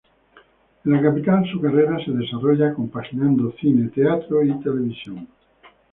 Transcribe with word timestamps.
En 0.83 0.93
la 0.93 0.99
capital 0.99 1.47
su 1.51 1.61
carrera 1.61 2.03
se 2.03 2.09
desarrolla 2.11 2.73
compaginando 2.73 3.53
cine, 3.61 3.89
teatro 3.89 4.41
y 4.43 4.51
televisión. 4.63 5.27